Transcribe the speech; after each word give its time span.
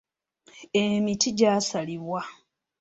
Emiti 0.83 1.29
gy'asalibwa. 1.37 2.21